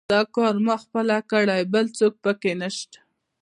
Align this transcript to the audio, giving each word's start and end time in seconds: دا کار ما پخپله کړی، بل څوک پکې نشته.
دا 0.13 0.21
کار 0.35 0.55
ما 0.65 0.75
پخپله 0.79 1.17
کړی، 1.31 1.61
بل 1.73 1.85
څوک 1.97 2.13
پکې 2.23 2.51
نشته. 2.61 2.99